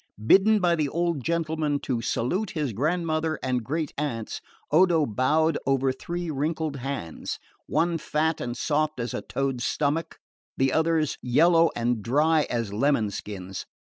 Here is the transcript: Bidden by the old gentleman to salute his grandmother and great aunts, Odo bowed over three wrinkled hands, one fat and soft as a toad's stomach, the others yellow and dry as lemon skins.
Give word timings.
Bidden 0.25 0.59
by 0.59 0.75
the 0.75 0.89
old 0.89 1.23
gentleman 1.23 1.77
to 1.81 2.01
salute 2.01 2.53
his 2.57 2.73
grandmother 2.73 3.37
and 3.43 3.63
great 3.63 3.93
aunts, 3.99 4.41
Odo 4.71 5.05
bowed 5.05 5.59
over 5.67 5.91
three 5.91 6.31
wrinkled 6.31 6.77
hands, 6.77 7.37
one 7.67 7.99
fat 7.99 8.41
and 8.41 8.57
soft 8.57 8.99
as 8.99 9.13
a 9.13 9.21
toad's 9.21 9.63
stomach, 9.63 10.17
the 10.57 10.73
others 10.73 11.19
yellow 11.21 11.69
and 11.75 12.01
dry 12.01 12.47
as 12.49 12.73
lemon 12.73 13.11
skins. 13.11 13.67